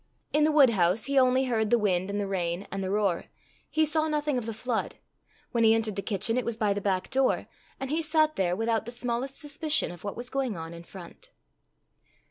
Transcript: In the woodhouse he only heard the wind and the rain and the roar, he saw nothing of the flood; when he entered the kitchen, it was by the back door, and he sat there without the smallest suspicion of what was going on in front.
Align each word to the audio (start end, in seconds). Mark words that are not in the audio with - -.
In 0.33 0.45
the 0.45 0.51
woodhouse 0.51 1.05
he 1.05 1.19
only 1.19 1.43
heard 1.43 1.69
the 1.69 1.77
wind 1.77 2.09
and 2.09 2.19
the 2.19 2.25
rain 2.25 2.65
and 2.71 2.83
the 2.83 2.89
roar, 2.89 3.25
he 3.69 3.85
saw 3.85 4.07
nothing 4.07 4.35
of 4.35 4.47
the 4.47 4.51
flood; 4.55 4.95
when 5.51 5.63
he 5.63 5.75
entered 5.75 5.95
the 5.95 6.01
kitchen, 6.01 6.39
it 6.39 6.43
was 6.43 6.57
by 6.57 6.73
the 6.73 6.81
back 6.81 7.11
door, 7.11 7.45
and 7.79 7.91
he 7.91 8.01
sat 8.01 8.35
there 8.35 8.55
without 8.55 8.85
the 8.87 8.91
smallest 8.91 9.37
suspicion 9.39 9.91
of 9.91 10.03
what 10.03 10.17
was 10.17 10.31
going 10.31 10.57
on 10.57 10.73
in 10.73 10.81
front. 10.83 11.29